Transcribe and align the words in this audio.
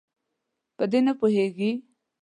په 0.77 0.83
دې 0.91 0.99
نه 1.07 1.13
پوهیږي. 1.19 1.71